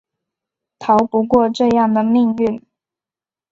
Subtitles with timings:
[0.79, 2.59] 逃不过这样的命运